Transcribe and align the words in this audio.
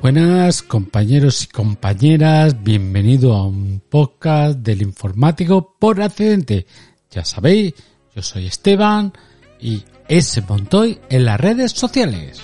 Buenas 0.00 0.62
compañeros 0.62 1.42
y 1.42 1.48
compañeras, 1.48 2.62
bienvenido 2.62 3.34
a 3.34 3.44
un 3.44 3.82
podcast 3.90 4.60
del 4.60 4.82
informático 4.82 5.74
por 5.76 6.00
accidente. 6.00 6.66
Ya 7.10 7.24
sabéis, 7.24 7.74
yo 8.14 8.22
soy 8.22 8.46
Esteban 8.46 9.12
y 9.58 9.82
ese 10.06 10.40
Montoy 10.42 11.00
en 11.10 11.24
las 11.24 11.40
redes 11.40 11.72
sociales. 11.72 12.40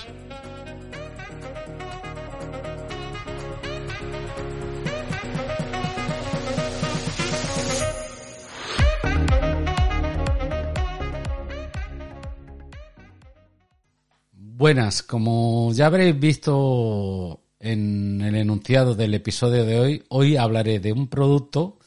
Buenas, 14.57 15.03
como 15.03 15.71
ya 15.71 15.85
habréis 15.85 16.19
visto 16.19 17.44
en 17.59 18.21
el 18.21 18.35
enunciado 18.35 18.95
del 18.95 19.13
episodio 19.13 19.65
de 19.65 19.79
hoy, 19.79 20.03
hoy 20.09 20.37
hablaré 20.37 20.79
de 20.79 20.93
un 20.93 21.07
producto 21.07 21.79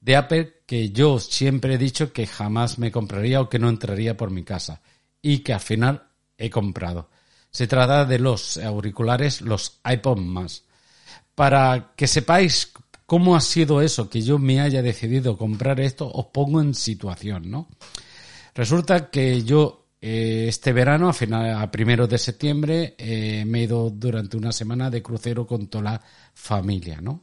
de 0.00 0.16
Apple 0.16 0.62
que 0.66 0.90
yo 0.90 1.18
siempre 1.18 1.74
he 1.74 1.78
dicho 1.78 2.12
que 2.12 2.26
jamás 2.26 2.78
me 2.78 2.90
compraría 2.90 3.40
o 3.40 3.48
que 3.48 3.58
no 3.58 3.68
entraría 3.68 4.16
por 4.16 4.30
mi 4.30 4.42
casa 4.42 4.82
y 5.20 5.38
que 5.38 5.52
al 5.52 5.60
final 5.60 6.08
he 6.36 6.50
comprado. 6.50 7.08
Se 7.50 7.66
trata 7.66 8.04
de 8.04 8.18
los 8.18 8.56
auriculares, 8.56 9.42
los 9.42 9.80
iPod 9.84 10.18
más. 10.18 10.64
Para 11.34 11.92
que 11.96 12.06
sepáis 12.06 12.72
cómo 13.06 13.36
ha 13.36 13.40
sido 13.40 13.80
eso, 13.80 14.08
que 14.08 14.22
yo 14.22 14.38
me 14.38 14.60
haya 14.60 14.82
decidido 14.82 15.36
comprar 15.36 15.80
esto, 15.80 16.10
os 16.10 16.26
pongo 16.26 16.60
en 16.60 16.74
situación, 16.74 17.50
¿no? 17.50 17.68
Resulta 18.54 19.10
que 19.10 19.42
yo 19.42 19.81
este 20.04 20.72
verano, 20.72 21.08
a, 21.08 21.12
final, 21.12 21.62
a 21.62 21.70
primeros 21.70 22.08
de 22.08 22.18
septiembre, 22.18 22.96
eh, 22.98 23.44
me 23.46 23.60
he 23.60 23.62
ido 23.62 23.88
durante 23.88 24.36
una 24.36 24.50
semana 24.50 24.90
de 24.90 25.00
crucero 25.00 25.46
con 25.46 25.68
toda 25.68 25.84
la 25.84 26.02
familia, 26.34 27.00
¿no? 27.00 27.22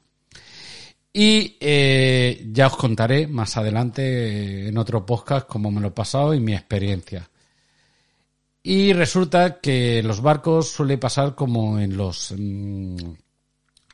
Y 1.11 1.57
eh, 1.59 2.47
ya 2.51 2.67
os 2.67 2.77
contaré 2.77 3.27
más 3.27 3.57
adelante 3.57 4.69
en 4.69 4.77
otro 4.77 5.05
podcast 5.05 5.45
cómo 5.45 5.71
me 5.71 5.81
lo 5.81 5.89
he 5.89 5.91
pasado 5.91 6.33
y 6.33 6.39
mi 6.39 6.53
experiencia. 6.53 7.29
Y 8.63 8.93
resulta 8.93 9.59
que 9.59 10.01
los 10.01 10.21
barcos 10.21 10.69
suele 10.69 10.97
pasar 10.97 11.35
como 11.35 11.79
en 11.79 11.97
los 11.97 12.33
mm, 12.37 12.95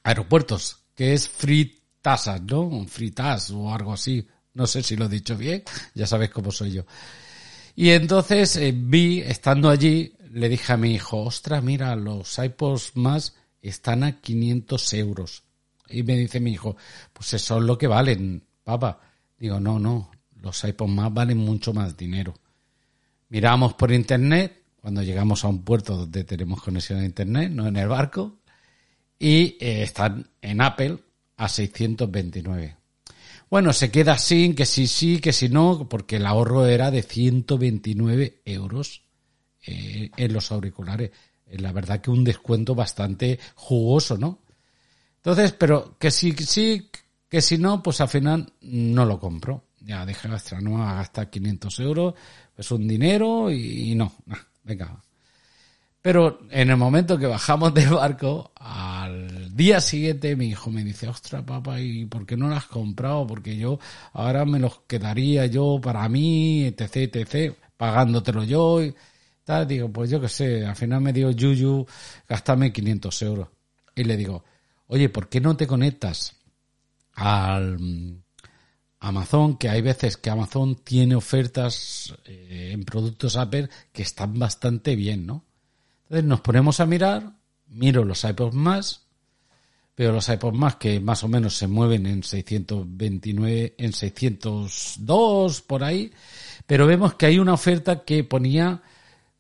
aeropuertos, 0.04 0.78
que 0.94 1.14
es 1.14 1.28
free 1.28 1.82
¿no? 2.44 2.86
Free 2.88 3.12
tax 3.12 3.50
o 3.50 3.74
algo 3.74 3.94
así. 3.94 4.28
No 4.54 4.68
sé 4.68 4.84
si 4.84 4.96
lo 4.96 5.06
he 5.06 5.10
dicho 5.10 5.36
bien, 5.36 5.64
ya 5.96 6.06
sabéis 6.06 6.30
cómo 6.32 6.52
soy 6.52 6.72
yo. 6.74 6.86
Y 7.76 7.90
entonces 7.90 8.56
eh, 8.56 8.74
vi, 8.76 9.20
estando 9.22 9.70
allí, 9.70 10.14
le 10.32 10.50
dije 10.50 10.74
a 10.74 10.78
mi 10.78 10.94
hijo, 10.94 11.24
ostras, 11.24 11.62
mira, 11.62 11.96
los 11.96 12.38
iPods 12.40 12.96
más 12.96 13.36
están 13.62 14.04
a 14.04 14.22
500 14.22 14.94
euros. 14.94 15.44
Y 15.90 16.04
me 16.04 16.18
dice 16.18 16.40
mi 16.40 16.52
hijo, 16.52 16.78
pues 17.14 17.34
eso 17.34 17.58
es 17.58 17.64
lo 17.64 17.78
que 17.78 17.88
valen, 17.88 18.44
papá. 18.64 19.02
Digo, 19.38 19.60
no, 19.60 19.78
no, 19.80 20.10
los 20.42 20.64
iPods 20.64 20.92
más 20.92 21.14
valen 21.14 21.38
mucho 21.38 21.74
más 21.74 21.98
dinero. 21.98 22.34
Miramos 23.30 23.74
por 23.74 23.92
internet, 23.92 24.64
cuando 24.80 25.04
llegamos 25.04 25.44
a 25.44 25.50
un 25.50 25.64
puerto 25.64 25.98
donde 25.98 26.24
tenemos 26.24 26.62
conexión 26.62 27.00
a 27.00 27.06
internet, 27.06 27.52
no 27.52 27.68
en 27.68 27.76
el 27.76 27.88
barco, 27.88 28.40
y 29.20 29.58
eh, 29.60 29.84
están 29.84 30.30
en 30.42 30.62
Apple 30.62 31.00
a 31.38 31.50
629. 31.50 32.78
Bueno, 33.50 33.74
se 33.74 33.92
queda 33.92 34.18
sin, 34.18 34.56
que 34.56 34.66
sí, 34.66 34.88
sí, 34.88 35.20
que 35.20 35.32
si 35.32 35.50
no, 35.50 35.88
porque 35.88 36.18
el 36.18 36.26
ahorro 36.26 36.66
era 36.66 36.92
de 36.92 37.04
129 37.04 38.42
euros 38.46 39.04
eh, 39.66 40.10
en 40.18 40.34
los 40.34 40.52
auriculares. 40.52 41.12
Eh, 41.46 41.60
la 41.60 41.72
verdad 41.72 42.02
que 42.02 42.12
un 42.12 42.24
descuento 42.24 42.76
bastante 42.76 43.40
jugoso, 43.56 44.18
¿no? 44.18 44.40
Entonces, 45.18 45.54
pero 45.54 45.98
que 45.98 46.12
si 46.12 46.34
sí, 46.34 46.90
que 47.30 47.42
si 47.42 47.58
no, 47.58 47.82
pues 47.82 48.02
al 48.02 48.10
final 48.10 48.54
no 48.62 49.06
lo 49.06 49.20
compro. 49.20 49.66
Ya 49.80 50.06
deja 50.06 50.30
gastar, 50.30 50.64
no 50.64 50.78
gastar 50.78 51.30
500 51.30 51.80
euros, 51.80 52.14
pues 52.56 52.72
un 52.72 52.88
dinero 52.88 53.52
y, 53.52 53.94
no, 53.94 54.14
venga, 54.64 55.00
pero 56.02 56.42
en 56.52 56.70
el 56.70 56.78
momento 56.78 57.18
que 57.18 57.26
bajamos 57.26 57.74
del 57.74 57.90
barco, 57.90 58.52
día 59.56 59.80
siguiente 59.80 60.36
mi 60.36 60.48
hijo 60.48 60.70
me 60.70 60.84
dice, 60.84 61.08
ostras 61.08 61.44
papá, 61.44 61.80
¿y 61.80 62.06
por 62.06 62.26
qué 62.26 62.36
no 62.36 62.50
lo 62.50 62.56
has 62.56 62.66
comprado? 62.66 63.26
Porque 63.26 63.56
yo 63.56 63.80
ahora 64.12 64.44
me 64.44 64.60
los 64.60 64.82
quedaría 64.82 65.46
yo 65.46 65.80
para 65.82 66.08
mí, 66.10 66.66
etc, 66.66 67.16
etc, 67.16 67.56
pagándotelo 67.78 68.44
yo 68.44 68.84
y 68.84 68.94
tal. 69.46 69.66
Digo, 69.66 69.90
pues 69.90 70.10
yo 70.10 70.20
qué 70.20 70.28
sé, 70.28 70.66
al 70.66 70.76
final 70.76 71.00
me 71.00 71.14
dio 71.14 71.32
Yuyu 71.32 71.86
gastarme 72.28 72.74
500 72.74 73.22
euros. 73.22 73.48
Y 73.96 74.04
le 74.04 74.18
digo, 74.18 74.44
oye, 74.88 75.08
¿por 75.08 75.30
qué 75.30 75.40
no 75.40 75.56
te 75.56 75.68
conectas 75.68 76.36
al 77.14 77.80
mm, 77.80 78.24
Amazon? 79.00 79.58
Que 79.58 79.70
hay 79.70 79.82
veces 79.82 80.18
que 80.18 80.30
Amazon 80.30 80.76
tiene 80.84 81.16
ofertas 81.16 82.14
eh, 82.26 82.72
en 82.74 82.84
productos 82.84 83.38
Apple 83.38 83.70
que 83.94 84.02
están 84.02 84.38
bastante 84.38 84.98
bien, 84.98 85.26
¿no? 85.26 85.46
Entonces 86.04 86.26
nos 86.26 86.42
ponemos 86.42 86.82
a 86.82 86.86
mirar, 86.86 87.38
miro 87.68 88.04
los 88.04 88.26
iPods 88.26 88.54
más, 88.54 89.05
veo 89.98 90.12
los 90.12 90.28
iPods 90.28 90.58
más 90.58 90.76
que 90.76 91.00
más 91.00 91.24
o 91.24 91.28
menos 91.28 91.56
se 91.56 91.68
mueven 91.68 92.06
en 92.06 92.24
629, 92.24 93.76
en 93.78 93.94
602 93.94 95.62
por 95.62 95.84
ahí, 95.84 96.12
pero 96.66 96.88
vemos 96.88 97.16
que 97.16 97.28
hay 97.28 97.40
una 97.40 97.54
oferta 97.54 98.04
que 98.04 98.24
ponía 98.24 98.82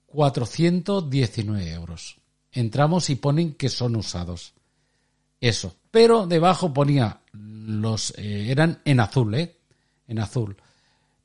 419 0.07 1.71
euros. 1.71 2.17
Entramos 2.51 3.09
y 3.09 3.15
ponen 3.15 3.53
que 3.53 3.69
son 3.69 3.95
usados. 3.97 4.53
Eso. 5.41 5.75
Pero 5.91 6.27
debajo 6.27 6.73
ponía 6.73 7.19
los, 7.33 8.13
eh, 8.17 8.49
eran 8.49 8.81
en 8.85 9.01
azul, 9.01 9.35
¿eh? 9.35 9.57
En 10.07 10.19
azul. 10.19 10.55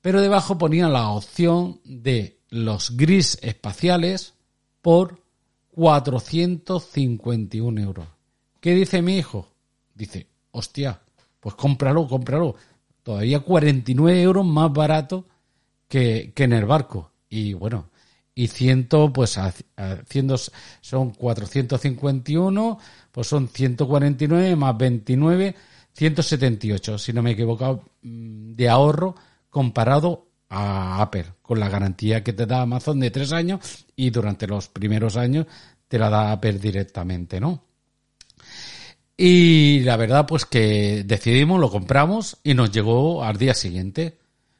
Pero 0.01 0.21
debajo 0.21 0.59
ponía 0.59 0.89
la 0.89 1.11
opción 1.11 1.81
de 1.85 2.41
los 2.49 2.97
gris 2.97 3.39
espaciales 3.43 4.35
por 4.83 5.23
451 5.73 7.81
euros. 7.81 8.09
¿Qué 8.61 8.75
dice 8.75 9.03
mi 9.03 9.17
hijo? 9.17 9.49
Dice, 9.95 10.27
hostia, 10.51 11.01
pues 11.41 11.55
cómpralo, 11.55 12.07
cómpralo. 12.07 12.55
Todavía 13.03 13.41
49 13.41 14.23
euros 14.23 14.47
más 14.47 14.73
barato 14.73 15.27
que, 15.89 16.33
que 16.35 16.45
en 16.45 16.53
el 16.53 16.67
barco. 16.67 17.13
Y 17.29 17.55
bueno, 17.55 17.91
y 18.35 18.47
ciento, 18.47 19.13
pues 19.13 19.39
haciendo, 19.39 20.37
son 20.81 21.11
451, 21.11 22.79
pues 23.13 23.27
son 23.27 23.49
149 23.49 24.57
más 24.57 24.79
29, 24.79 25.55
178, 25.93 26.99
si 26.99 27.13
no 27.13 27.23
me 27.23 27.31
he 27.31 27.33
equivocado, 27.35 27.85
mm, 28.03 28.55
de 28.55 28.69
ahorro 28.69 29.15
comparado 29.51 30.29
a 30.49 31.03
Apple, 31.03 31.27
con 31.43 31.61
la 31.61 31.69
garantía 31.69 32.25
que 32.25 32.33
te 32.33 32.47
da 32.47 32.63
Amazon 32.63 33.01
de 33.01 33.11
tres 33.11 33.33
años 33.33 33.87
y 33.95 34.11
durante 34.11 34.47
los 34.47 34.69
primeros 34.69 35.17
años 35.17 35.47
te 35.87 35.99
la 35.99 36.09
da 36.09 36.33
Apple 36.33 36.59
directamente, 36.59 37.41
¿no? 37.41 37.70
Y 39.23 39.81
la 39.81 39.99
verdad, 39.99 40.25
pues 40.27 40.47
que 40.47 41.05
decidimos, 41.05 41.61
lo 41.61 41.71
compramos 41.71 42.39
y 42.43 42.55
nos 42.55 42.73
llegó 42.73 43.23
al 43.23 43.37
día 43.37 43.53
siguiente. 43.53 44.17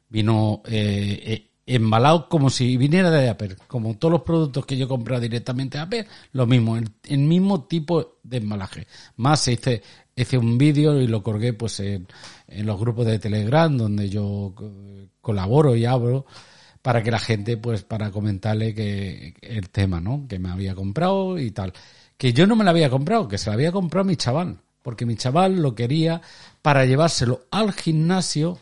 Vino 0.07 0.61
eh, 0.67 1.19
eh, 1.25 1.51
embalado 1.65 2.29
como 2.29 2.51
si 2.51 2.77
viniera 2.77 3.09
de 3.09 3.27
Apple. 3.27 3.55
Como 3.65 3.97
todos 3.97 4.11
los 4.11 4.21
productos 4.21 4.67
que 4.67 4.77
yo 4.77 4.85
he 4.85 4.87
comprado 4.87 5.19
directamente 5.19 5.79
a 5.79 5.83
Apple, 5.83 6.05
lo 6.33 6.45
mismo, 6.45 6.77
el, 6.77 7.17
mismo 7.17 7.63
tipo 7.63 8.19
de 8.21 8.37
embalaje. 8.37 8.85
Más 9.15 9.47
hice, 9.47 9.81
hice 10.15 10.37
un 10.37 10.59
vídeo 10.59 11.01
y 11.01 11.07
lo 11.07 11.23
colgué 11.23 11.53
pues 11.53 11.79
en, 11.79 12.07
en 12.47 12.67
los 12.67 12.79
grupos 12.79 13.07
de 13.07 13.17
Telegram 13.17 13.75
donde 13.75 14.09
yo 14.09 14.53
colaboro 15.21 15.75
y 15.75 15.85
abro 15.85 16.27
para 16.83 17.01
que 17.01 17.09
la 17.09 17.19
gente, 17.19 17.57
pues, 17.57 17.83
para 17.83 18.11
comentarle 18.11 18.75
que 18.75 19.33
el 19.41 19.69
tema, 19.69 19.99
¿no? 19.99 20.27
Que 20.27 20.37
me 20.37 20.49
había 20.49 20.75
comprado 20.75 21.39
y 21.39 21.49
tal. 21.49 21.73
Que 22.21 22.33
yo 22.33 22.45
no 22.45 22.55
me 22.55 22.63
la 22.63 22.69
había 22.69 22.87
comprado, 22.87 23.27
que 23.27 23.39
se 23.39 23.49
la 23.49 23.55
había 23.55 23.71
comprado 23.71 24.05
mi 24.05 24.15
chaval. 24.15 24.59
Porque 24.83 25.07
mi 25.07 25.15
chaval 25.15 25.59
lo 25.59 25.73
quería 25.73 26.21
para 26.61 26.85
llevárselo 26.85 27.47
al 27.49 27.73
gimnasio 27.73 28.59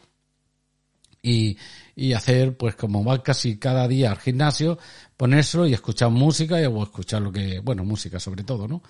y, 1.21 1.57
y 1.93 2.13
hacer, 2.13 2.55
pues, 2.55 2.75
como 2.75 3.03
va 3.03 3.21
casi 3.21 3.57
cada 3.57 3.85
día 3.89 4.11
al 4.11 4.17
gimnasio, 4.17 4.79
ponérselo 5.17 5.67
y 5.67 5.73
escuchar 5.73 6.09
música 6.09 6.55
o 6.69 6.83
escuchar 6.83 7.21
lo 7.21 7.33
que, 7.33 7.59
bueno, 7.59 7.83
música 7.83 8.17
sobre 8.17 8.45
todo, 8.45 8.65
¿no? 8.65 8.81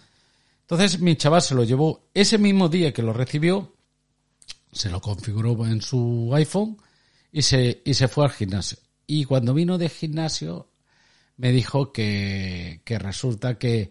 Entonces 0.62 1.00
mi 1.00 1.16
chaval 1.16 1.42
se 1.42 1.56
lo 1.56 1.64
llevó 1.64 2.12
ese 2.14 2.38
mismo 2.38 2.70
día 2.70 2.94
que 2.94 3.02
lo 3.02 3.12
recibió, 3.12 3.74
se 4.72 4.92
lo 4.92 5.02
configuró 5.02 5.66
en 5.66 5.82
su 5.82 6.30
iPhone 6.36 6.78
y 7.32 7.42
se, 7.42 7.82
y 7.84 7.96
se 7.96 8.08
fue 8.08 8.26
al 8.26 8.32
gimnasio. 8.32 8.78
Y 9.08 9.26
cuando 9.26 9.56
vino 9.56 9.80
de 9.80 9.90
gimnasio 9.90 10.70
me 11.38 11.52
dijo 11.52 11.92
que, 11.92 12.84
que 12.86 13.00
resulta 13.00 13.58
que, 13.58 13.90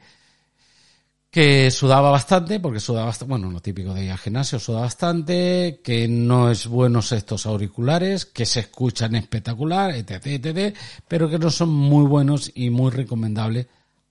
que 1.30 1.70
sudaba 1.70 2.10
bastante, 2.10 2.58
porque 2.58 2.80
sudaba 2.80 3.06
bastante, 3.06 3.30
bueno, 3.30 3.50
lo 3.50 3.60
típico 3.60 3.92
de 3.92 4.04
ir 4.04 4.10
al 4.10 4.19
gimnasio, 4.19 4.58
suda 4.58 4.80
bastante, 4.80 5.80
que 5.84 6.08
no 6.08 6.50
es 6.50 6.66
buenos 6.66 7.12
estos 7.12 7.44
auriculares, 7.44 8.25
que 8.25 8.46
se 8.46 8.60
escuchan 8.60 9.14
espectacular, 9.14 9.90
etc, 9.90 10.26
etc, 10.26 10.76
pero 11.06 11.28
que 11.28 11.38
no 11.38 11.50
son 11.50 11.69
muy 11.69 12.06
buenos 12.06 12.50
y 12.54 12.70
muy 12.70 12.90
recomendables 12.90 13.66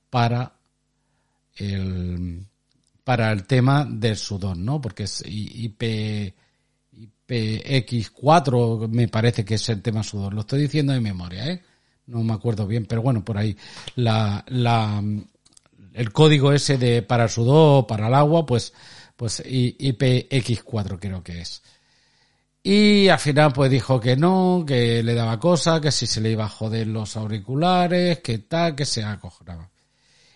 para 0.10 0.54
el, 1.56 2.46
para 3.04 3.32
el 3.32 3.46
tema 3.46 3.86
del 3.90 4.16
sudor, 4.16 4.56
¿no? 4.56 4.80
Porque 4.80 5.04
es 5.04 5.24
IP, 5.26 6.36
IPX4 7.28 8.88
me 8.90 9.08
parece 9.08 9.44
que 9.44 9.56
es 9.56 9.70
el 9.70 9.82
tema 9.82 10.04
sudor. 10.04 10.34
Lo 10.34 10.42
estoy 10.42 10.62
diciendo 10.62 10.94
de 10.94 11.02
memoria, 11.02 11.48
¿eh? 11.50 11.64
No 12.06 12.24
me 12.24 12.34
acuerdo 12.34 12.68
bien, 12.68 12.86
pero 12.86 13.02
bueno, 13.02 13.26
por 13.26 13.38
ahí. 13.38 13.58
La, 13.96 14.46
la, 14.48 15.04
el 15.98 16.12
código 16.12 16.54
ese 16.54 16.78
de 16.78 17.02
para 17.02 17.24
el 17.24 17.30
sudor, 17.30 17.88
para 17.88 18.08
el 18.08 18.14
agua, 18.14 18.46
pues, 18.46 18.72
pues 19.16 19.44
IPX4 19.44 21.00
creo 21.00 21.24
que 21.24 21.42
es. 21.42 21.64
Y 22.62 23.08
al 23.08 23.18
final 23.18 23.52
pues 23.52 23.72
dijo 23.72 24.00
que 24.00 24.16
no, 24.16 24.64
que 24.68 25.02
le 25.02 25.14
daba 25.16 25.40
cosa, 25.40 25.82
que 25.82 25.92
si 25.92 26.06
se 26.06 26.22
le 26.22 26.32
iba 26.32 26.46
a 26.46 26.50
joder 26.50 26.86
los 26.86 27.18
auriculares, 27.18 28.20
que 28.20 28.40
tal, 28.40 28.76
que 28.76 28.86
se 28.86 29.04
acojonaba. 29.04 29.70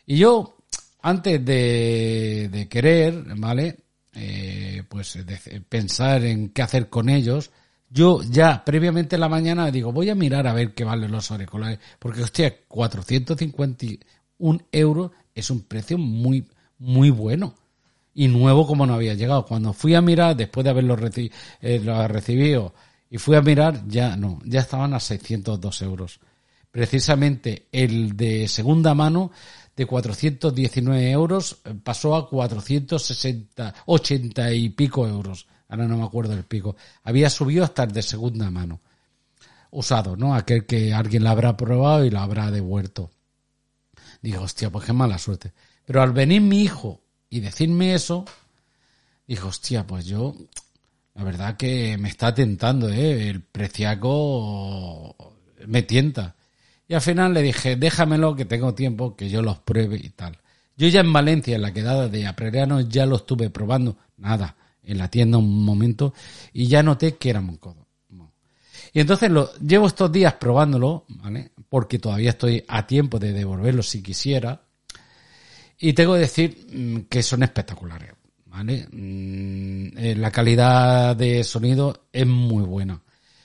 Y 0.07 0.17
yo, 0.17 0.57
antes 1.01 1.45
de, 1.45 2.49
de 2.51 2.67
querer, 2.67 3.23
¿vale? 3.35 3.77
Eh, 4.13 4.83
pues 4.89 5.17
pensar 5.69 6.23
en 6.25 6.49
qué 6.49 6.63
hacer 6.63 6.89
con 6.89 7.07
ellos, 7.09 7.51
yo 7.89 8.21
ya 8.23 8.65
previamente 8.65 9.15
en 9.15 9.21
la 9.21 9.29
mañana 9.29 9.69
digo, 9.69 9.91
voy 9.91 10.09
a 10.09 10.15
mirar 10.15 10.47
a 10.47 10.53
ver 10.53 10.73
qué 10.73 10.83
valen 10.83 11.11
los 11.11 11.29
auriculares, 11.29 11.79
porque 11.99 12.23
hostia, 12.23 12.55
451 14.41 14.67
euros 14.71 15.11
es 15.33 15.49
un 15.49 15.61
precio 15.61 15.97
muy, 15.97 16.45
muy 16.79 17.09
bueno 17.09 17.55
y 18.13 18.27
nuevo 18.27 18.67
como 18.67 18.85
no 18.85 18.95
había 18.95 19.13
llegado. 19.13 19.45
Cuando 19.45 19.73
fui 19.73 19.95
a 19.95 20.01
mirar, 20.01 20.35
después 20.35 20.63
de 20.63 20.71
haberlo 20.71 20.97
eh, 21.61 22.07
recibido, 22.07 22.73
y 23.09 23.17
fui 23.17 23.35
a 23.35 23.41
mirar, 23.41 23.87
ya 23.87 24.15
no, 24.15 24.39
ya 24.45 24.61
estaban 24.61 24.93
a 24.93 24.99
602 24.99 25.81
euros. 25.81 26.19
Precisamente 26.71 27.67
el 27.71 28.15
de 28.15 28.47
segunda 28.47 28.93
mano 28.93 29.31
de 29.75 29.85
419 29.85 31.11
euros 31.11 31.57
eh, 31.65 31.73
pasó 31.81 32.15
a 32.15 32.29
460, 32.29 33.73
80 33.85 34.53
y 34.53 34.69
pico 34.69 35.07
euros. 35.07 35.47
Ahora 35.67 35.87
no 35.87 35.97
me 35.97 36.03
acuerdo 36.03 36.33
el 36.33 36.43
pico. 36.43 36.75
Había 37.03 37.29
subido 37.29 37.63
hasta 37.63 37.83
el 37.83 37.91
de 37.91 38.01
segunda 38.01 38.49
mano. 38.49 38.81
Usado, 39.71 40.17
¿no? 40.17 40.35
Aquel 40.35 40.65
que 40.65 40.93
alguien 40.93 41.23
la 41.23 41.31
habrá 41.31 41.55
probado 41.55 42.03
y 42.03 42.09
lo 42.09 42.19
habrá 42.19 42.51
devuelto. 42.51 43.09
Digo, 44.21 44.41
hostia, 44.41 44.69
pues 44.69 44.85
qué 44.85 44.93
mala 44.93 45.17
suerte. 45.17 45.51
Pero 45.85 46.01
al 46.01 46.11
venir 46.11 46.41
mi 46.41 46.61
hijo 46.61 47.01
y 47.29 47.39
decirme 47.39 47.93
eso, 47.93 48.25
dijo, 49.27 49.47
hostia, 49.47 49.87
pues 49.87 50.05
yo, 50.05 50.35
la 51.15 51.23
verdad 51.23 51.57
que 51.57 51.97
me 51.97 52.09
está 52.09 52.33
tentando, 52.33 52.89
¿eh? 52.89 53.29
El 53.29 53.41
preciaco 53.41 55.15
me 55.65 55.83
tienta. 55.83 56.35
Y 56.87 56.93
al 56.93 57.01
final 57.01 57.33
le 57.33 57.41
dije, 57.41 57.75
déjamelo 57.75 58.35
que 58.35 58.45
tengo 58.45 58.75
tiempo, 58.75 59.15
que 59.15 59.29
yo 59.29 59.41
los 59.41 59.59
pruebe 59.59 59.97
y 59.97 60.09
tal. 60.09 60.37
Yo 60.77 60.87
ya 60.87 61.01
en 61.01 61.13
Valencia, 61.13 61.55
en 61.55 61.61
la 61.61 61.73
quedada 61.73 62.07
de 62.07 62.27
Apreriano, 62.27 62.81
ya 62.81 63.05
lo 63.05 63.17
estuve 63.17 63.49
probando, 63.49 63.97
nada, 64.17 64.55
en 64.83 64.97
la 64.97 65.09
tienda 65.09 65.37
un 65.37 65.63
momento, 65.63 66.13
y 66.53 66.67
ya 66.67 66.83
noté 66.83 67.17
que 67.17 67.29
era 67.29 67.41
muy 67.41 67.57
codo. 67.57 67.87
Y 68.93 68.99
entonces 68.99 69.31
lo, 69.31 69.53
llevo 69.59 69.87
estos 69.87 70.11
días 70.11 70.33
probándolo, 70.33 71.05
¿vale? 71.07 71.51
Porque 71.69 71.99
todavía 71.99 72.31
estoy 72.31 72.63
a 72.67 72.85
tiempo 72.85 73.19
de 73.19 73.31
devolverlo 73.31 73.83
si 73.83 74.01
quisiera. 74.01 74.61
Y 75.79 75.93
tengo 75.93 76.13
que 76.13 76.19
decir 76.19 76.67
mm, 76.71 76.97
que 77.09 77.23
son 77.23 77.43
espectaculares, 77.43 78.11
¿vale? 78.45 78.87
Mm, 78.91 79.97
eh, 79.97 80.15
la 80.15 80.31
calidad 80.31 81.15
de 81.15 81.43
sonido 81.43 82.07
es 82.11 82.27
muy 82.27 82.63
buena. 82.63 83.01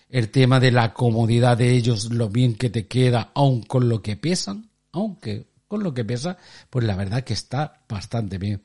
El 0.09 0.31
tema 0.31 0.61
de 0.61 0.73
la 0.73 0.93
comodidad 0.93 1.57
de 1.57 1.71
ellos, 1.73 2.13
lo 2.13 2.29
bien 2.29 2.55
que 2.55 2.71
te 2.71 2.87
queda, 2.87 3.31
aun 3.35 3.63
con 3.63 3.89
lo 3.89 4.03
que 4.03 4.17
pesan, 4.17 4.69
aunque 4.93 5.47
con 5.69 5.83
lo 5.83 5.95
que 5.95 6.05
pesa, 6.05 6.39
pues 6.71 6.85
la 6.85 6.97
verdad 6.97 7.25
que 7.25 7.35
está 7.35 7.81
bastante 7.89 8.39
bien. 8.39 8.63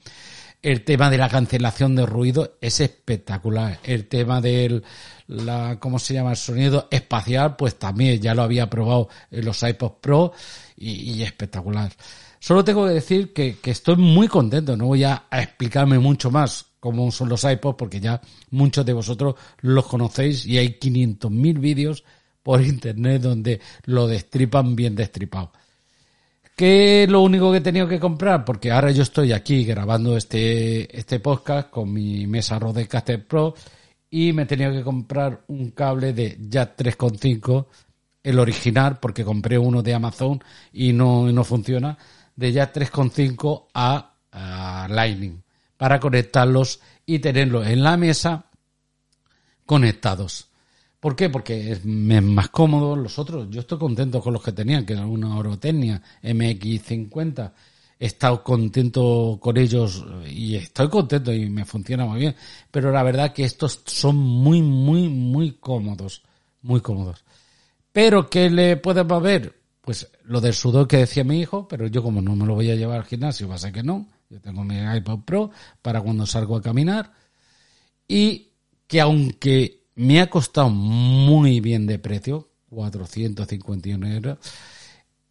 El 0.62 0.84
tema 0.84 1.10
de 1.10 1.18
la 1.18 1.30
cancelación 1.30 1.95
de 1.95 2.06
ruido 2.06 2.57
es 2.62 2.80
espectacular. 2.80 3.80
El 3.84 4.07
tema 4.07 4.42
del, 4.42 4.84
la, 5.31 5.78
¿cómo 5.80 5.98
se 5.98 6.13
llama? 6.13 6.31
El 6.31 6.38
sonido 6.38 6.88
espacial, 6.92 7.56
pues 7.56 7.75
también 7.75 8.22
ya 8.22 8.36
lo 8.36 8.44
había 8.44 8.69
probado 8.69 9.10
en 9.31 9.45
los 9.45 9.63
iPods 9.63 9.95
Pro 10.01 10.33
y, 10.78 11.22
espectacular. 11.24 11.92
Solo 12.39 12.63
tengo 12.63 12.86
que 12.86 12.94
decir 12.94 13.33
que, 13.33 13.57
estoy 13.63 13.95
muy 13.95 14.28
contento. 14.28 14.75
No 14.75 14.88
voy 14.88 15.04
a, 15.04 15.25
explicarme 15.31 16.00
mucho 16.00 16.31
más 16.31 16.66
cómo 16.80 17.12
son 17.12 17.30
los 17.30 17.44
iPods 17.44 17.78
porque 17.78 18.00
ya 18.00 18.19
muchos 18.50 18.86
de 18.86 18.94
vosotros 18.94 19.36
los 19.62 19.86
conocéis 19.86 20.45
y 20.45 20.57
hay 20.57 20.78
500.000 20.80 21.60
vídeos 21.60 22.04
por 22.44 22.62
internet 22.62 23.22
donde 23.22 23.62
lo 23.86 24.07
destripan 24.07 24.75
bien 24.75 24.95
destripado. 24.95 25.51
¿Qué 26.56 27.04
es 27.04 27.10
lo 27.10 27.22
único 27.22 27.51
que 27.51 27.60
he 27.60 27.62
tenido 27.62 27.88
que 27.88 28.00
comprar? 28.00 28.44
Porque 28.44 28.72
ahora 28.72 28.92
yo 28.92 29.04
estoy 29.04 29.31
aquí 29.31 29.63
grabando 29.63 30.18
este, 30.18 30.95
este 30.98 31.19
podcast 31.19 31.69
con 31.69 31.92
mi 31.92 32.27
mesa 32.27 32.60
Rodecaster 32.60 33.25
Pro 33.25 33.56
y 34.12 34.34
me 34.34 34.44
he 34.44 34.46
tenido 34.46 34.74
que 34.74 34.84
comprar 34.84 35.46
un 35.48 35.72
cable 35.72 36.12
de 36.13 36.38
Jack 36.50 36.78
3.5, 36.78 37.66
el 38.22 38.38
original, 38.38 39.00
porque 39.00 39.24
compré 39.24 39.58
uno 39.58 39.81
de 39.81 39.94
Amazon 39.94 40.44
y 40.74 40.92
no, 40.92 41.31
no 41.31 41.44
funciona 41.46 41.98
de 42.36 42.52
ya 42.52 42.72
3.5 42.72 43.68
a, 43.74 44.18
a 44.31 44.88
Lightning 44.90 45.42
para 45.78 46.00
conectarlos 46.00 46.81
y 47.06 47.19
tenerlos 47.19 47.66
en 47.66 47.84
la 47.84 47.98
mesa 47.98 48.46
conectados. 49.66 50.50
¿Por 51.00 51.15
qué? 51.15 51.30
Porque 51.30 51.72
es 51.72 51.86
más 51.86 52.50
cómodo 52.50 52.96
los 52.96 53.18
otros. 53.18 53.48
Yo 53.50 53.62
estoy 53.62 53.80
contento 53.80 54.22
con 54.22 54.34
los 54.34 54.44
que 54.44 54.51
tenían, 54.51 54.86
que 54.86 54.94
era 54.94 55.06
una 55.06 55.36
Orotecnia 55.38 56.01
MX50. 56.22 57.53
He 58.01 58.08
estado 58.08 58.43
contento 58.43 59.38
con 59.39 59.58
ellos 59.58 60.03
y 60.27 60.55
estoy 60.55 60.89
contento 60.89 61.31
y 61.31 61.50
me 61.50 61.65
funciona 61.65 62.05
muy 62.05 62.20
bien. 62.20 62.36
Pero 62.72 62.91
la 62.91 63.03
verdad 63.03 63.31
que 63.31 63.43
estos 63.43 63.81
son 63.86 64.17
muy, 64.17 64.63
muy, 64.63 65.08
muy 65.08 65.51
cómodos. 65.60 66.24
Muy 66.63 66.81
cómodos. 66.81 67.24
Pero 67.91 68.27
¿qué 68.27 68.50
le 68.50 68.77
podemos 68.77 69.22
ver? 69.22 69.62
pues 69.81 70.08
lo 70.25 70.39
del 70.39 70.53
sudor 70.53 70.88
que 70.88 70.98
decía 70.98 71.24
mi 71.24 71.39
hijo, 71.39 71.67
pero 71.67 71.88
yo 71.88 72.03
como 72.03 72.22
no 72.22 72.36
me 72.36 72.46
lo 72.46 72.53
voy 72.53 72.70
a 72.70 72.75
llevar 72.75 73.00
al 73.00 73.05
gimnasio, 73.05 73.48
va 73.48 73.55
a 73.55 73.60
ser 73.60 73.74
que 73.74 73.84
no. 73.84 74.08
Yo 74.29 74.39
tengo 74.39 74.63
mi 74.63 74.77
iPod 74.77 75.22
Pro 75.25 75.51
para 75.81 76.01
cuando 76.01 76.25
salgo 76.25 76.55
a 76.55 76.62
caminar. 76.62 77.12
Y 78.08 78.51
que 78.88 79.01
aunque 79.01 79.88
me 79.96 80.22
ha 80.22 80.29
costado 80.29 80.70
muy 80.70 81.60
bien 81.60 81.88
de 81.88 82.00
precio, 82.00 82.50
451 82.70 84.08
euros, 84.08 84.38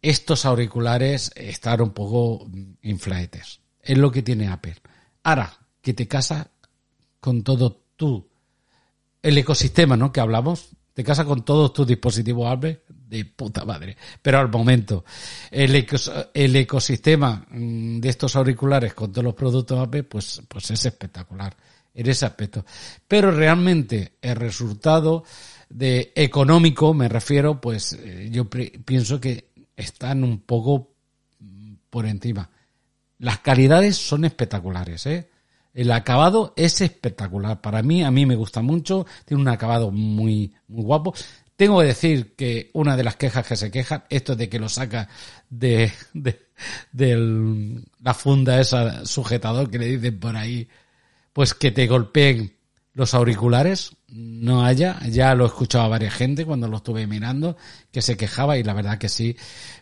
estos 0.01 0.45
auriculares 0.45 1.31
están 1.35 1.81
un 1.81 1.91
poco 1.91 2.47
inflaetes. 2.81 3.59
Es 3.81 3.97
lo 3.97 4.11
que 4.11 4.23
tiene 4.23 4.47
Apple. 4.47 4.75
Ahora, 5.23 5.53
que 5.81 5.93
te 5.93 6.07
casa 6.07 6.49
con 7.19 7.43
todo 7.43 7.83
tú, 7.95 8.27
el 9.21 9.37
ecosistema, 9.37 9.95
¿no? 9.95 10.11
Que 10.11 10.19
hablamos, 10.19 10.69
te 10.93 11.03
casa 11.03 11.25
con 11.25 11.45
todos 11.45 11.73
tus 11.73 11.87
dispositivos 11.87 12.51
Apple 12.51 12.81
de 12.87 13.25
puta 13.25 13.65
madre. 13.65 13.95
Pero 14.21 14.39
al 14.39 14.49
momento, 14.49 15.05
el, 15.51 15.85
el 16.33 16.55
ecosistema 16.55 17.45
mm, 17.49 17.99
de 17.99 18.09
estos 18.09 18.35
auriculares 18.35 18.93
con 18.93 19.11
todos 19.11 19.25
los 19.25 19.35
productos 19.35 19.79
Apple, 19.79 20.03
pues, 20.03 20.41
pues 20.47 20.71
es 20.71 20.85
espectacular 20.85 21.55
en 21.93 22.09
ese 22.09 22.25
aspecto. 22.25 22.65
Pero 23.07 23.31
realmente 23.31 24.13
el 24.21 24.35
resultado 24.35 25.23
de 25.69 26.11
económico, 26.15 26.93
me 26.93 27.07
refiero, 27.07 27.61
pues 27.61 27.93
eh, 27.93 28.29
yo 28.31 28.49
pienso 28.49 29.19
que 29.19 29.50
están 29.81 30.23
un 30.23 30.39
poco 30.39 30.93
mm, 31.39 31.73
por 31.89 32.05
encima. 32.05 32.49
Las 33.19 33.39
calidades 33.39 33.97
son 33.97 34.25
espectaculares, 34.25 35.05
¿eh? 35.05 35.29
El 35.73 35.91
acabado 35.91 36.53
es 36.57 36.81
espectacular. 36.81 37.61
Para 37.61 37.81
mí, 37.81 38.03
a 38.03 38.11
mí 38.11 38.25
me 38.25 38.35
gusta 38.35 38.61
mucho. 38.61 39.05
Tiene 39.25 39.41
un 39.41 39.47
acabado 39.47 39.91
muy, 39.91 40.53
muy 40.67 40.83
guapo. 40.83 41.13
Tengo 41.55 41.79
que 41.79 41.87
decir 41.87 42.35
que 42.35 42.71
una 42.73 42.97
de 42.97 43.03
las 43.03 43.15
quejas 43.15 43.45
que 43.45 43.55
se 43.55 43.71
quejan, 43.71 44.03
esto 44.09 44.35
de 44.35 44.49
que 44.49 44.59
lo 44.59 44.67
saca 44.67 45.07
de, 45.49 45.91
de, 46.91 47.85
la 48.01 48.13
funda 48.13 48.59
esa 48.59 49.05
sujetador 49.05 49.69
que 49.69 49.79
le 49.79 49.85
dicen 49.85 50.19
por 50.19 50.35
ahí, 50.35 50.67
pues 51.31 51.53
que 51.53 51.71
te 51.71 51.87
golpeen 51.87 52.57
los 52.93 53.13
auriculares, 53.13 53.95
no 54.07 54.65
haya, 54.65 54.99
ya 55.07 55.33
lo 55.33 55.45
he 55.45 55.47
escuchado 55.47 55.85
a 55.85 55.89
varias 55.89 56.13
gente 56.13 56.45
cuando 56.45 56.67
lo 56.67 56.77
estuve 56.77 57.07
mirando, 57.07 57.57
que 57.91 58.01
se 58.01 58.17
quejaba 58.17 58.57
y 58.57 58.63
la 58.63 58.73
verdad 58.73 58.97
que 58.97 59.09
sí, 59.09 59.37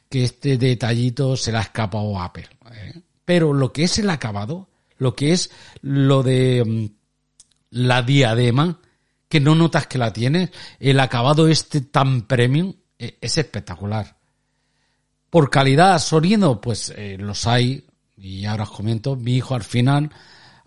que 0.10 0.24
este 0.24 0.58
detallito 0.58 1.36
se 1.36 1.52
le 1.52 1.58
ha 1.58 1.62
escapado 1.62 2.20
a 2.20 2.26
Apple. 2.26 2.48
¿eh? 2.72 3.02
Pero 3.26 3.54
lo 3.54 3.74
que 3.74 3.84
es 3.84 3.98
el 3.98 4.10
acabado, 4.10 4.70
lo 4.98 5.16
que 5.16 5.32
es 5.32 5.50
lo 5.82 6.22
de 6.22 6.64
mm, 6.66 6.86
la 7.72 8.04
diadema, 8.04 8.80
que 9.28 9.40
no 9.40 9.56
notas 9.56 9.88
que 9.88 9.98
la 9.98 10.14
tienes, 10.14 10.52
el 10.80 11.00
acabado 11.00 11.48
este 11.48 11.82
tan 11.82 12.24
premium 12.24 12.74
e, 12.98 13.18
es 13.22 13.38
espectacular. 13.38 14.18
Por 15.30 15.50
calidad, 15.50 16.00
sonido, 16.00 16.62
pues 16.62 16.94
eh, 16.96 17.18
los 17.20 17.48
hay, 17.48 17.86
y 18.18 18.46
ahora 18.46 18.64
os 18.64 18.72
comento, 18.72 19.16
mi 19.16 19.36
hijo 19.36 19.56
al 19.56 19.64
final 19.64 20.12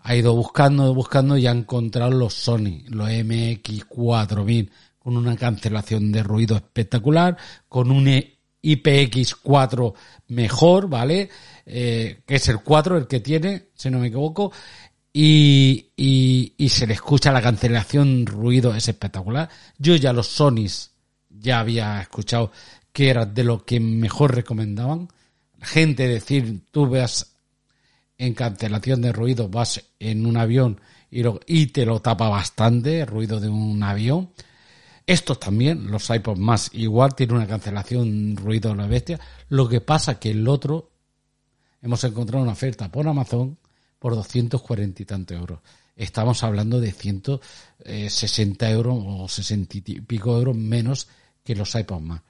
ha 0.03 0.15
ido 0.15 0.35
buscando, 0.35 0.93
buscando 0.93 1.37
y 1.37 1.47
ha 1.47 1.51
encontrado 1.51 2.11
los 2.11 2.33
Sony, 2.33 2.83
los 2.89 3.09
MX4000, 3.09 4.69
con 4.99 5.17
una 5.17 5.35
cancelación 5.35 6.11
de 6.11 6.23
ruido 6.23 6.55
espectacular, 6.57 7.37
con 7.67 7.89
un 7.89 8.05
IPX4 8.61 9.93
mejor, 10.27 10.87
¿vale? 10.87 11.29
eh, 11.65 12.21
que 12.25 12.35
es 12.35 12.47
el 12.49 12.59
4 12.61 12.97
el 12.97 13.07
que 13.07 13.19
tiene, 13.19 13.69
si 13.75 13.89
no 13.89 13.99
me 13.99 14.07
equivoco, 14.07 14.51
y, 15.11 15.91
y, 15.95 16.53
y 16.57 16.69
se 16.69 16.87
le 16.87 16.93
escucha 16.93 17.31
la 17.31 17.41
cancelación, 17.41 18.25
ruido, 18.25 18.75
es 18.75 18.87
espectacular. 18.87 19.49
Yo 19.77 19.95
ya 19.95 20.11
los 20.11 20.27
Sonys 20.27 20.91
ya 21.29 21.59
había 21.59 22.01
escuchado 22.01 22.51
que 22.91 23.09
era 23.09 23.25
de 23.25 23.43
lo 23.43 23.63
que 23.63 23.79
mejor 23.79 24.35
recomendaban. 24.35 25.07
Gente 25.61 26.07
decir, 26.07 26.63
tú 26.71 26.89
veas 26.89 27.32
en 28.17 28.33
cancelación 28.33 29.01
de 29.01 29.11
ruido, 29.11 29.49
vas 29.49 29.83
en 29.99 30.25
un 30.25 30.37
avión 30.37 30.79
y, 31.09 31.23
lo, 31.23 31.39
y 31.45 31.67
te 31.67 31.85
lo 31.85 32.01
tapa 32.01 32.29
bastante, 32.29 33.05
ruido 33.05 33.39
de 33.39 33.49
un 33.49 33.81
avión. 33.83 34.31
Estos 35.05 35.39
también, 35.39 35.91
los 35.91 36.09
iPods 36.09 36.39
más, 36.39 36.69
igual 36.73 37.15
tiene 37.15 37.33
una 37.33 37.47
cancelación 37.47 38.35
ruido 38.37 38.71
de 38.71 38.77
la 38.77 38.87
bestia. 38.87 39.19
Lo 39.49 39.67
que 39.67 39.81
pasa 39.81 40.19
que 40.19 40.31
el 40.31 40.47
otro, 40.47 40.91
hemos 41.81 42.03
encontrado 42.03 42.43
una 42.43 42.53
oferta 42.53 42.89
por 42.89 43.07
Amazon 43.07 43.57
por 43.99 44.15
240 44.15 45.01
y 45.01 45.05
tantos 45.05 45.37
euros. 45.37 45.59
Estamos 45.95 46.43
hablando 46.43 46.79
de 46.79 46.91
160 46.91 48.69
euros 48.71 48.95
o 49.05 49.27
60 49.27 49.77
y 49.77 49.81
pico 50.01 50.35
euros 50.35 50.55
menos 50.55 51.07
que 51.43 51.55
los 51.55 51.75
iPods 51.75 52.01
más. 52.01 52.21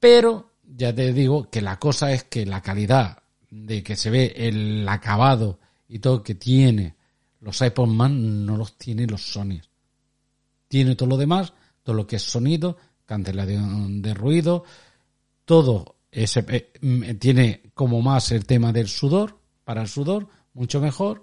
Pero 0.00 0.50
ya 0.62 0.94
te 0.94 1.12
digo 1.12 1.48
que 1.48 1.62
la 1.62 1.78
cosa 1.78 2.12
es 2.12 2.24
que 2.24 2.44
la 2.44 2.60
calidad 2.60 3.23
de 3.54 3.84
que 3.84 3.94
se 3.94 4.10
ve 4.10 4.34
el 4.36 4.88
acabado 4.88 5.60
y 5.88 6.00
todo 6.00 6.22
que 6.22 6.34
tiene 6.34 6.96
los 7.40 7.60
iPods 7.60 7.92
más 7.92 8.10
no 8.10 8.56
los 8.56 8.76
tiene 8.76 9.06
los 9.06 9.22
Sony. 9.22 9.60
Tiene 10.66 10.96
todo 10.96 11.10
lo 11.10 11.16
demás, 11.16 11.52
todo 11.82 11.94
lo 11.94 12.06
que 12.06 12.16
es 12.16 12.22
sonido, 12.22 12.76
cancelación 13.06 14.02
de 14.02 14.14
ruido, 14.14 14.64
todo 15.44 15.96
ese, 16.10 16.44
eh, 16.48 17.14
tiene 17.20 17.70
como 17.74 18.02
más 18.02 18.32
el 18.32 18.44
tema 18.46 18.72
del 18.72 18.88
sudor, 18.88 19.38
para 19.62 19.82
el 19.82 19.88
sudor, 19.88 20.26
mucho 20.54 20.80
mejor, 20.80 21.22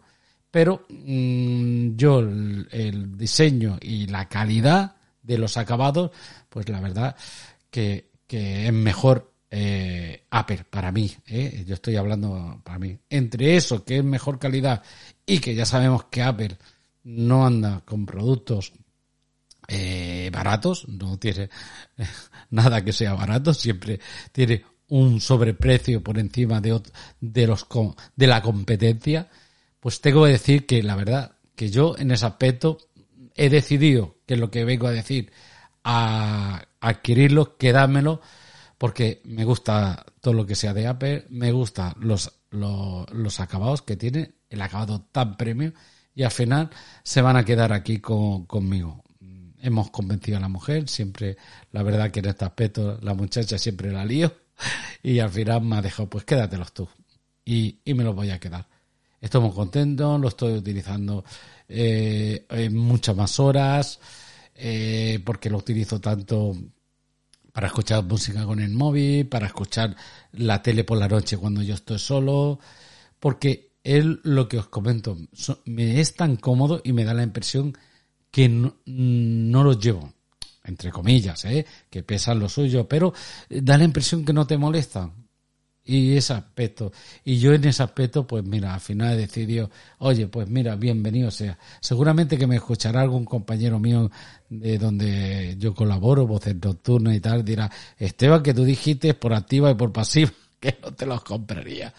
pero 0.51 0.85
mm, 0.89 1.95
yo 1.95 2.19
el, 2.19 3.17
diseño 3.17 3.77
y 3.81 4.07
la 4.07 4.29
calidad 4.29 4.95
de 5.21 5.37
los 5.37 5.57
acabados, 5.57 6.11
pues 6.49 6.69
la 6.69 6.79
verdad 6.79 7.15
que, 7.69 8.11
que 8.27 8.67
es 8.67 8.73
mejor 8.73 9.30
eh, 9.53 10.23
Apple 10.29 10.65
para 10.69 10.91
mí. 10.93 11.11
¿eh? 11.27 11.65
Yo 11.67 11.75
estoy 11.75 11.97
hablando 11.97 12.61
para 12.63 12.79
mí. 12.79 12.97
Entre 13.09 13.57
eso, 13.57 13.83
que 13.83 13.97
es 13.97 14.03
mejor 14.03 14.39
calidad 14.39 14.81
y 15.25 15.39
que 15.39 15.53
ya 15.53 15.65
sabemos 15.65 16.05
que 16.05 16.21
Apple 16.21 16.57
no 17.03 17.45
anda 17.45 17.81
con 17.85 18.05
productos 18.05 18.71
eh, 19.67 20.29
baratos, 20.33 20.87
no 20.87 21.19
tiene 21.19 21.49
nada 22.49 22.83
que 22.83 22.93
sea 22.93 23.13
barato, 23.13 23.53
siempre 23.53 23.99
tiene 24.31 24.63
un 24.87 25.19
sobreprecio 25.19 26.01
por 26.01 26.17
encima 26.17 26.61
de, 26.61 26.81
de, 27.19 27.47
los, 27.47 27.67
de 28.15 28.27
la 28.27 28.41
competencia, 28.41 29.29
pues 29.79 30.01
tengo 30.01 30.25
que 30.25 30.31
decir 30.31 30.65
que 30.65 30.81
la 30.83 30.95
verdad 30.95 31.35
que 31.55 31.69
yo 31.69 31.95
en 31.97 32.11
ese 32.11 32.25
aspecto 32.25 32.77
he 33.35 33.49
decidido, 33.49 34.17
que 34.25 34.33
es 34.35 34.39
lo 34.39 34.51
que 34.51 34.65
vengo 34.65 34.87
a 34.87 34.91
decir, 34.91 35.31
a 35.83 36.65
adquirirlo, 36.79 37.57
quedármelo, 37.57 38.21
porque 38.81 39.21
me 39.25 39.45
gusta 39.45 40.03
todo 40.21 40.33
lo 40.33 40.47
que 40.47 40.55
sea 40.55 40.73
de 40.73 40.87
Apple, 40.87 41.27
me 41.29 41.51
gusta 41.51 41.95
los, 41.99 42.33
los, 42.49 43.39
acabados 43.39 43.83
que 43.83 43.95
tiene, 43.95 44.31
el 44.49 44.59
acabado 44.59 45.05
tan 45.11 45.37
premio, 45.37 45.71
y 46.15 46.23
al 46.23 46.31
final 46.31 46.71
se 47.03 47.21
van 47.21 47.37
a 47.37 47.45
quedar 47.45 47.73
aquí 47.73 47.99
con, 47.99 48.47
conmigo. 48.47 49.03
Hemos 49.59 49.91
convencido 49.91 50.37
a 50.39 50.41
la 50.41 50.47
mujer, 50.47 50.89
siempre, 50.89 51.37
la 51.71 51.83
verdad 51.83 52.09
que 52.09 52.21
en 52.21 52.29
este 52.29 52.43
aspecto 52.43 52.97
la 53.03 53.13
muchacha 53.13 53.59
siempre 53.59 53.91
la 53.91 54.03
lío, 54.03 54.33
y 55.03 55.19
al 55.19 55.29
final 55.29 55.61
me 55.61 55.75
ha 55.75 55.83
dejado, 55.83 56.09
pues 56.09 56.25
quédatelos 56.25 56.73
tú. 56.73 56.89
Y, 57.45 57.81
y 57.85 57.93
me 57.93 58.03
los 58.03 58.15
voy 58.15 58.31
a 58.31 58.39
quedar. 58.39 58.67
Estoy 59.19 59.41
muy 59.41 59.51
contento, 59.51 60.17
lo 60.17 60.27
estoy 60.27 60.53
utilizando 60.53 61.23
eh, 61.69 62.47
en 62.49 62.75
muchas 62.75 63.15
más 63.15 63.39
horas, 63.39 63.99
eh, 64.55 65.21
porque 65.23 65.51
lo 65.51 65.59
utilizo 65.59 66.01
tanto 66.01 66.55
para 67.51 67.67
escuchar 67.67 68.03
música 68.03 68.45
con 68.45 68.59
el 68.59 68.71
móvil, 68.71 69.27
para 69.27 69.47
escuchar 69.47 69.95
la 70.33 70.61
tele 70.61 70.83
por 70.83 70.97
la 70.97 71.07
noche 71.07 71.37
cuando 71.37 71.61
yo 71.61 71.75
estoy 71.75 71.99
solo, 71.99 72.59
porque 73.19 73.71
él, 73.83 74.19
lo 74.23 74.47
que 74.47 74.57
os 74.57 74.67
comento, 74.67 75.17
me 75.65 75.99
es 75.99 76.15
tan 76.15 76.35
cómodo 76.37 76.81
y 76.83 76.93
me 76.93 77.03
da 77.03 77.13
la 77.13 77.23
impresión 77.23 77.77
que 78.29 78.47
no, 78.49 78.75
no 78.85 79.63
lo 79.63 79.79
llevo 79.79 80.13
entre 80.63 80.91
comillas, 80.91 81.43
¿eh? 81.45 81.65
que 81.89 82.03
pesan 82.03 82.39
lo 82.39 82.47
suyo, 82.47 82.87
pero 82.87 83.13
da 83.49 83.77
la 83.77 83.83
impresión 83.83 84.23
que 84.23 84.33
no 84.33 84.45
te 84.45 84.57
molesta. 84.57 85.11
Y 85.83 86.15
ese 86.15 86.33
aspecto. 86.33 86.91
Y 87.25 87.39
yo 87.39 87.53
en 87.53 87.65
ese 87.65 87.81
aspecto, 87.81 88.27
pues 88.27 88.43
mira, 88.43 88.73
al 88.73 88.79
final 88.79 89.13
he 89.13 89.17
decidido, 89.17 89.71
oye, 89.97 90.27
pues 90.27 90.47
mira, 90.47 90.75
bienvenido 90.75 91.31
sea. 91.31 91.57
Seguramente 91.79 92.37
que 92.37 92.45
me 92.45 92.57
escuchará 92.57 93.01
algún 93.01 93.25
compañero 93.25 93.79
mío 93.79 94.11
de 94.49 94.77
donde 94.77 95.55
yo 95.57 95.73
colaboro, 95.73 96.27
voces 96.27 96.55
nocturnas 96.61 97.15
y 97.15 97.19
tal, 97.19 97.43
dirá, 97.43 97.71
Esteban, 97.97 98.43
que 98.43 98.53
tú 98.53 98.63
dijiste 98.63 99.15
por 99.15 99.33
activa 99.33 99.71
y 99.71 99.75
por 99.75 99.91
pasiva 99.91 100.31
que 100.59 100.77
no 100.83 100.93
te 100.93 101.07
los 101.07 101.23
compraría. 101.23 101.93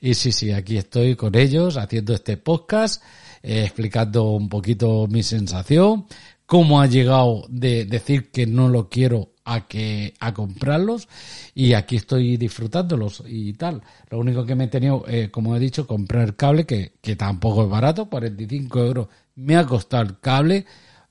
Y 0.00 0.14
sí, 0.14 0.32
sí, 0.32 0.52
aquí 0.52 0.78
estoy 0.78 1.14
con 1.14 1.34
ellos 1.34 1.76
haciendo 1.76 2.14
este 2.14 2.38
podcast, 2.38 3.02
eh, 3.42 3.64
explicando 3.64 4.30
un 4.30 4.48
poquito 4.48 5.06
mi 5.06 5.22
sensación, 5.22 6.06
cómo 6.48 6.80
ha 6.80 6.86
llegado 6.86 7.44
de 7.50 7.84
decir 7.84 8.30
que 8.30 8.46
no 8.46 8.70
lo 8.70 8.88
quiero 8.88 9.32
a 9.44 9.68
que 9.68 10.14
a 10.18 10.32
comprarlos 10.32 11.06
y 11.54 11.74
aquí 11.74 11.96
estoy 11.96 12.38
disfrutándolos 12.38 13.22
y 13.26 13.52
tal. 13.52 13.82
Lo 14.08 14.18
único 14.18 14.46
que 14.46 14.54
me 14.54 14.64
he 14.64 14.68
tenido, 14.68 15.04
eh, 15.08 15.30
como 15.30 15.54
he 15.54 15.58
dicho, 15.58 15.86
comprar 15.86 16.36
cable 16.36 16.64
que, 16.64 16.94
que 17.02 17.16
tampoco 17.16 17.64
es 17.64 17.68
barato, 17.68 18.08
45 18.08 18.82
euros 18.82 19.08
me 19.34 19.56
ha 19.56 19.66
costado 19.66 20.04
el 20.04 20.20
cable 20.20 20.64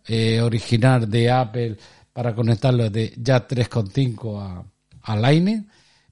eh, 0.08 0.41
original 0.41 1.08
de 1.08 1.29
Apple 1.29 1.77
para 2.13 2.34
conectarlo 2.34 2.89
de 2.89 3.13
ya 3.15 3.48
3.5 3.48 4.41
a, 4.41 4.65
a 5.03 5.15
Lightning. 5.15 5.67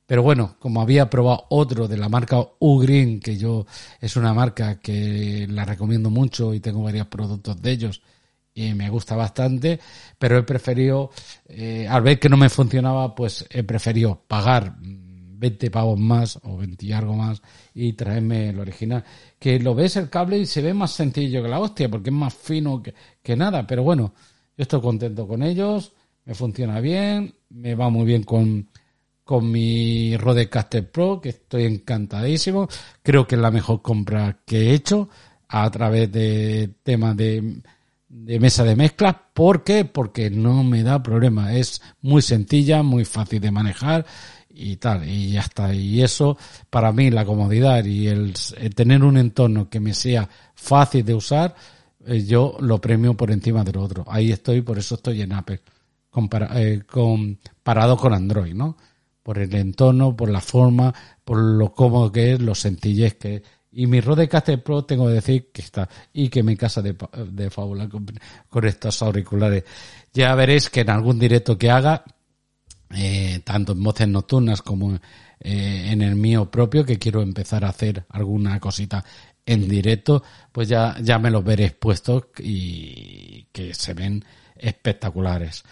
Pero 0.05 0.21
bueno, 0.21 0.55
como 0.59 0.81
había 0.81 1.09
probado 1.09 1.45
otro 1.49 1.87
de 1.87 1.97
la 1.97 2.09
marca 2.09 2.37
Ugreen, 2.59 3.19
que 3.19 3.37
yo 3.37 3.65
es 3.99 4.17
una 4.17 4.35
marca 4.35 4.79
que 4.79 5.47
la 5.49 5.65
recomiendo 5.65 6.11
mucho 6.11 6.53
y 6.53 6.59
tengo 6.59 6.83
varios 6.83 7.07
productos 7.07 7.59
de 7.59 7.71
ellos, 7.71 8.01
y 8.55 8.73
me 8.73 8.89
gusta 8.89 9.15
bastante, 9.15 9.79
pero 10.17 10.37
he 10.37 10.43
preferido, 10.43 11.11
eh, 11.47 11.85
al 11.87 12.01
ver 12.01 12.17
que 12.19 12.29
no 12.29 12.37
me 12.37 12.49
funcionaba, 12.49 13.13
pues 13.13 13.45
he 13.49 13.63
preferido 13.63 14.23
pagar 14.27 14.77
20 14.79 15.69
pavos 15.69 15.99
más 15.99 16.39
o 16.43 16.57
20 16.57 16.85
y 16.85 16.93
algo 16.93 17.13
más 17.13 17.41
y 17.73 17.93
traerme 17.93 18.49
el 18.49 18.59
original. 18.59 19.03
Que 19.37 19.59
lo 19.59 19.75
ves 19.75 19.97
el 19.97 20.09
cable 20.09 20.39
y 20.39 20.45
se 20.45 20.61
ve 20.61 20.73
más 20.73 20.91
sencillo 20.91 21.43
que 21.43 21.49
la 21.49 21.59
hostia, 21.59 21.89
porque 21.89 22.09
es 22.09 22.15
más 22.15 22.33
fino 22.33 22.81
que, 22.81 22.93
que 23.21 23.35
nada, 23.35 23.67
pero 23.67 23.83
bueno, 23.83 24.13
yo 24.57 24.61
estoy 24.61 24.79
contento 24.79 25.27
con 25.27 25.43
ellos, 25.43 25.91
me 26.23 26.33
funciona 26.33 26.79
bien, 26.79 27.35
me 27.49 27.75
va 27.75 27.89
muy 27.89 28.05
bien 28.05 28.23
con, 28.23 28.69
con 29.25 29.51
mi 29.51 30.15
Rodecaster 30.15 30.89
Pro, 30.89 31.19
que 31.19 31.29
estoy 31.29 31.65
encantadísimo. 31.65 32.69
Creo 33.03 33.27
que 33.27 33.35
es 33.35 33.41
la 33.41 33.51
mejor 33.51 33.81
compra 33.81 34.39
que 34.45 34.69
he 34.69 34.73
hecho 34.73 35.09
a 35.49 35.69
través 35.69 36.09
de 36.11 36.69
temas 36.83 37.17
de 37.17 37.61
de 38.23 38.39
mesa 38.39 38.63
de 38.63 38.75
mezclas. 38.75 39.15
¿Por 39.33 39.63
qué? 39.63 39.83
Porque 39.83 40.29
no 40.29 40.63
me 40.63 40.83
da 40.83 41.03
problema. 41.03 41.53
Es 41.53 41.81
muy 42.01 42.21
sencilla, 42.21 42.81
muy 42.81 43.03
fácil 43.03 43.41
de 43.41 43.51
manejar 43.51 44.05
y 44.49 44.77
tal. 44.77 45.07
Y 45.07 45.31
ya 45.31 45.41
está. 45.41 45.73
Y 45.73 46.01
eso, 46.01 46.37
para 46.69 46.91
mí, 46.93 47.11
la 47.11 47.25
comodidad 47.25 47.83
y 47.83 48.07
el, 48.07 48.33
tener 48.73 49.03
un 49.03 49.17
entorno 49.17 49.69
que 49.69 49.81
me 49.81 49.93
sea 49.93 50.29
fácil 50.55 51.03
de 51.03 51.13
usar, 51.13 51.55
eh, 52.05 52.23
yo 52.23 52.55
lo 52.61 52.79
premio 52.79 53.15
por 53.15 53.31
encima 53.31 53.63
del 53.63 53.77
otro. 53.77 54.05
Ahí 54.07 54.31
estoy, 54.31 54.61
por 54.61 54.77
eso 54.79 54.95
estoy 54.95 55.21
en 55.21 55.33
Apple. 55.33 55.61
Eh, 56.55 56.83
comparado 56.87 57.97
con 57.97 58.13
Android, 58.13 58.53
¿no? 58.53 58.77
Por 59.21 59.39
el 59.39 59.53
entorno, 59.55 60.15
por 60.15 60.29
la 60.29 60.39
forma, 60.39 60.93
por 61.25 61.37
lo 61.37 61.73
cómodo 61.73 62.11
que 62.11 62.33
es, 62.33 62.39
lo 62.39 62.55
sencillez 62.55 63.15
que 63.15 63.35
es 63.35 63.41
y 63.77 63.87
mi 63.87 63.99
Rodecaster 63.99 64.63
Pro 64.63 64.85
tengo 64.85 65.07
que 65.07 65.13
decir 65.13 65.51
que 65.51 65.61
está 65.61 65.89
y 66.13 66.29
que 66.29 66.43
me 66.43 66.55
casa 66.55 66.81
de, 66.81 66.95
de 67.29 67.49
fábula 67.49 67.89
con, 67.89 68.65
estos 68.65 69.01
auriculares. 69.01 69.65
Ya 70.13 70.33
veréis 70.33 70.69
que 70.69 70.81
en 70.81 70.89
algún 70.89 71.19
directo 71.19 71.57
que 71.57 71.69
haga, 71.69 72.05
eh, 72.95 73.41
tanto 73.43 73.73
en 73.73 73.83
voces 73.83 74.07
nocturnas 74.07 74.61
como 74.61 74.93
eh, 74.93 75.89
en 75.91 76.01
el 76.01 76.15
mío 76.15 76.49
propio, 76.49 76.85
que 76.85 76.97
quiero 76.97 77.21
empezar 77.21 77.65
a 77.65 77.69
hacer 77.69 78.05
alguna 78.09 78.57
cosita 78.61 79.03
en 79.45 79.67
directo, 79.67 80.23
pues 80.53 80.69
ya, 80.69 80.95
ya 81.01 81.19
me 81.19 81.29
los 81.29 81.43
veréis 81.43 81.73
puestos 81.73 82.27
y 82.39 83.47
que 83.51 83.73
se 83.73 83.93
ven 83.93 84.23
espectaculares. 84.55 85.65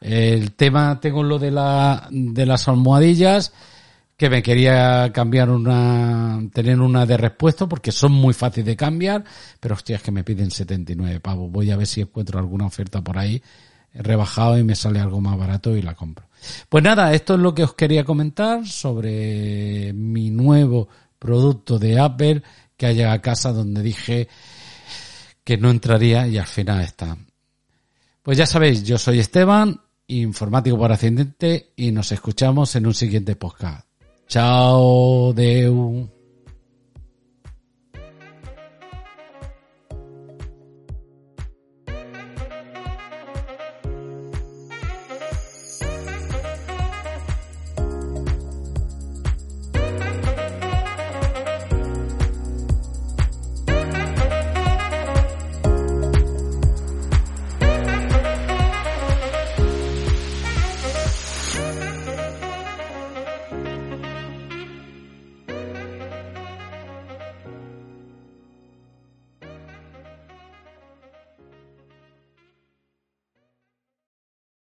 El 0.00 0.52
tema, 0.52 1.00
tengo 1.00 1.24
lo 1.24 1.40
de 1.40 1.50
la, 1.50 2.06
de 2.08 2.46
las 2.46 2.68
almohadillas, 2.68 3.52
que 4.18 4.28
me 4.28 4.42
quería 4.42 5.12
cambiar 5.12 5.48
una, 5.48 6.40
tener 6.52 6.80
una 6.80 7.06
de 7.06 7.16
respuesta 7.16 7.68
porque 7.68 7.92
son 7.92 8.10
muy 8.10 8.34
fáciles 8.34 8.66
de 8.66 8.76
cambiar, 8.76 9.22
pero 9.60 9.76
hostia, 9.76 9.94
es 9.94 10.02
que 10.02 10.10
me 10.10 10.24
piden 10.24 10.50
79 10.50 11.20
pavos. 11.20 11.52
Voy 11.52 11.70
a 11.70 11.76
ver 11.76 11.86
si 11.86 12.00
encuentro 12.00 12.40
alguna 12.40 12.66
oferta 12.66 13.00
por 13.00 13.16
ahí 13.16 13.40
rebajado 13.94 14.58
y 14.58 14.64
me 14.64 14.74
sale 14.74 14.98
algo 14.98 15.20
más 15.20 15.38
barato 15.38 15.76
y 15.76 15.82
la 15.82 15.94
compro. 15.94 16.26
Pues 16.68 16.82
nada, 16.82 17.14
esto 17.14 17.34
es 17.34 17.40
lo 17.40 17.54
que 17.54 17.62
os 17.62 17.74
quería 17.74 18.02
comentar 18.02 18.66
sobre 18.66 19.92
mi 19.92 20.30
nuevo 20.30 20.88
producto 21.16 21.78
de 21.78 22.00
Apple 22.00 22.42
que 22.76 22.86
ha 22.86 22.92
llegado 22.92 23.14
a 23.14 23.22
casa 23.22 23.52
donde 23.52 23.82
dije 23.82 24.28
que 25.44 25.56
no 25.56 25.70
entraría 25.70 26.26
y 26.26 26.38
al 26.38 26.46
final 26.46 26.80
está. 26.80 27.16
Pues 28.20 28.36
ya 28.36 28.46
sabéis, 28.46 28.82
yo 28.82 28.98
soy 28.98 29.20
Esteban, 29.20 29.80
informático 30.08 30.76
por 30.76 30.90
ascendente 30.90 31.72
y 31.76 31.92
nos 31.92 32.10
escuchamos 32.10 32.74
en 32.74 32.86
un 32.86 32.94
siguiente 32.94 33.36
podcast. 33.36 33.87
Chao, 34.28 35.32
Deu. 35.32 36.06